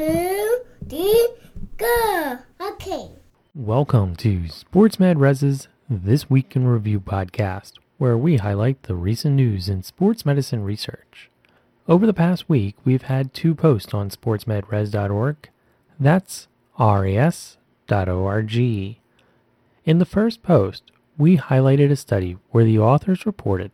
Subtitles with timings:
[0.00, 1.28] two, three,
[1.76, 2.38] go.
[2.58, 3.10] Okay.
[3.54, 9.68] Welcome to SportsMed Res's This Week in Review podcast, where we highlight the recent news
[9.68, 11.28] in sports medicine research.
[11.86, 15.36] Over the past week, we've had two posts on sportsmedres.org.
[15.98, 16.48] That's
[16.78, 18.56] ras.org.
[18.56, 20.82] In the first post,
[21.18, 23.72] we highlighted a study where the authors reported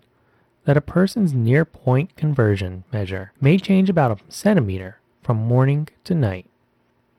[0.64, 6.14] that a person's near point convergence measure may change about a centimeter from morning to
[6.14, 6.46] night.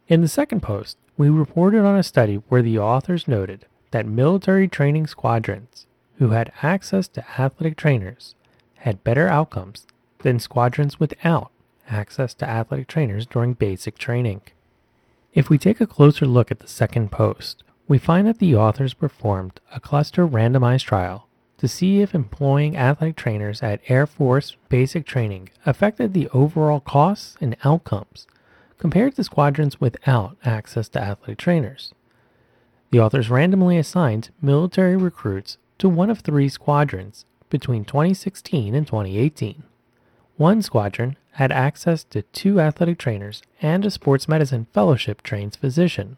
[0.08, 4.66] In the second post, we reported on a study where the authors noted that military
[4.70, 5.86] training squadrons
[6.17, 8.34] who had access to athletic trainers
[8.78, 9.86] had better outcomes
[10.20, 11.52] than squadrons without
[11.90, 14.39] access to athletic trainers during basic training.
[15.34, 18.94] If we take a closer look at the second post, we find that the authors
[18.94, 21.27] performed a cluster randomized trial
[21.57, 27.35] to see if employing athletic trainers at Air Force basic training affected the overall costs
[27.41, 28.27] and outcomes
[28.77, 31.94] compared to squadrons without access to athletic trainers.
[32.91, 39.64] The authors randomly assigned military recruits to one of three squadrons between 2016 and 2018.
[40.38, 46.17] One squadron had access to two athletic trainers and a sports medicine fellowship trained physician.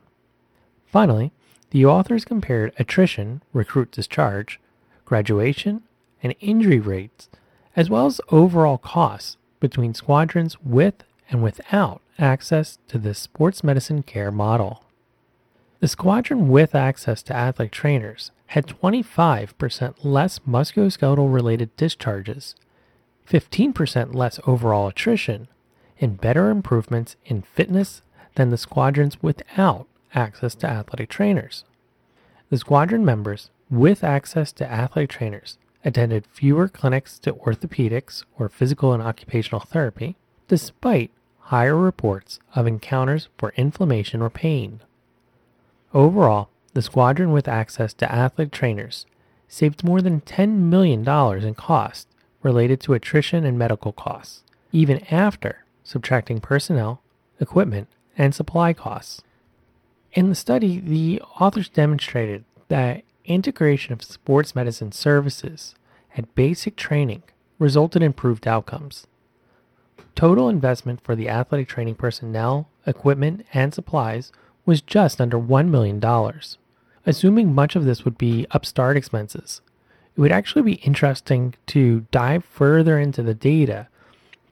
[0.85, 1.31] Finally,
[1.71, 4.59] the authors compared attrition, recruit discharge,
[5.09, 5.81] graduation,
[6.21, 7.29] and injury rates,
[7.75, 14.03] as well as overall costs between squadrons with and without access to the sports medicine
[14.03, 14.83] care model.
[15.79, 22.55] The squadron with access to athletic trainers had 25% less musculoskeletal related discharges,
[23.27, 25.47] 15% less overall attrition,
[25.99, 28.01] and better improvements in fitness
[28.35, 31.63] than the squadrons without access to athletic trainers.
[32.49, 38.93] The squadron members with access to athletic trainers attended fewer clinics to orthopedics or physical
[38.93, 40.15] and occupational therapy,
[40.47, 44.81] despite higher reports of encounters for inflammation or pain.
[45.93, 49.05] Overall, the squadron with access to athletic trainers
[49.47, 51.07] saved more than $10 million
[51.43, 52.07] in costs
[52.43, 57.01] related to attrition and medical costs, even after subtracting personnel,
[57.39, 57.87] equipment,
[58.17, 59.23] and supply costs.
[60.13, 65.75] In the study, the authors demonstrated that integration of sports medicine services
[66.15, 67.23] and basic training
[67.59, 69.07] resulted in improved outcomes.
[70.15, 74.31] Total investment for the athletic training personnel, equipment, and supplies
[74.65, 76.03] was just under $1 million.
[77.05, 79.61] Assuming much of this would be upstart expenses,
[80.15, 83.87] it would actually be interesting to dive further into the data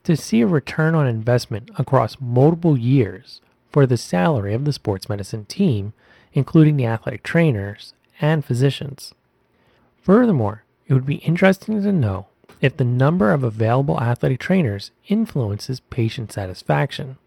[0.04, 3.40] to see a return on investment across multiple years
[3.70, 5.92] for the salary of the sports medicine team,
[6.32, 9.14] including the athletic trainers and physicians.
[10.02, 12.26] Furthermore, it would be interesting to know
[12.60, 17.18] if the number of available athletic trainers influences patient satisfaction.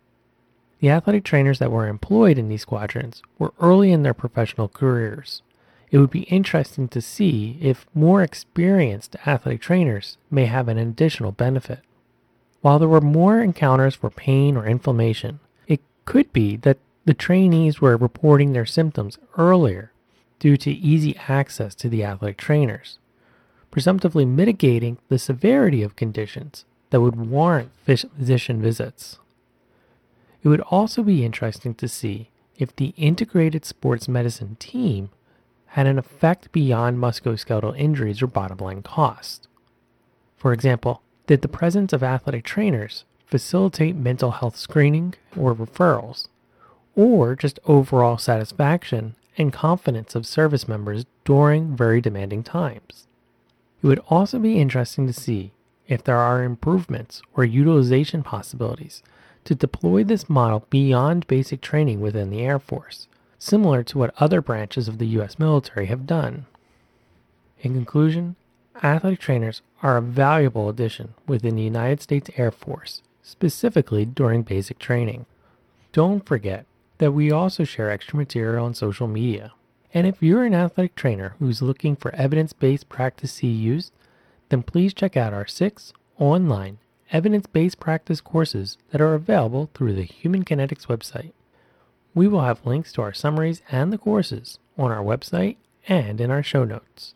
[0.79, 5.43] The athletic trainers that were employed in these squadrons were early in their professional careers.
[5.91, 11.31] It would be interesting to see if more experienced athletic trainers may have an additional
[11.31, 11.81] benefit.
[12.61, 17.81] While there were more encounters for pain or inflammation, it could be that the trainees
[17.81, 19.91] were reporting their symptoms earlier
[20.41, 22.97] due to easy access to the athletic trainers
[23.71, 29.17] presumptively mitigating the severity of conditions that would warrant physician visits.
[30.43, 35.09] It would also be interesting to see if the integrated sports medicine team
[35.67, 39.47] had an effect beyond musculoskeletal injuries or bottom line cost.
[40.35, 46.27] For example, did the presence of athletic trainers facilitate mental health screening or referrals,
[46.93, 53.07] or just overall satisfaction and confidence of service members during very demanding times?
[53.81, 55.51] It would also be interesting to see
[55.87, 59.01] if there are improvements or utilization possibilities
[59.45, 63.07] to deploy this model beyond basic training within the Air Force,
[63.39, 65.39] similar to what other branches of the U.S.
[65.39, 66.45] military have done.
[67.61, 68.35] In conclusion,
[68.83, 74.79] athletic trainers are a valuable addition within the United States Air Force, specifically during basic
[74.79, 75.25] training.
[75.91, 76.65] Don't forget
[77.01, 79.51] that we also share extra material on social media.
[79.91, 83.89] And if you're an athletic trainer who's looking for evidence based practice CEUs,
[84.49, 86.77] then please check out our six online
[87.11, 91.31] evidence based practice courses that are available through the Human Kinetics website.
[92.13, 95.55] We will have links to our summaries and the courses on our website
[95.87, 97.15] and in our show notes.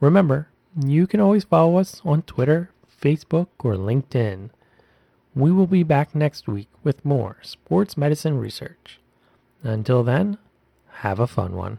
[0.00, 4.48] Remember, you can always follow us on Twitter, Facebook, or LinkedIn.
[5.34, 8.98] We will be back next week with more sports medicine research.
[9.62, 10.38] Until then,
[10.88, 11.78] have a fun one.